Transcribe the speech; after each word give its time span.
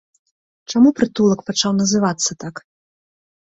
Чаму 0.73 0.93
прытулак 1.01 1.39
пачаў 1.51 1.71
называцца 1.81 2.31
так? 2.45 2.55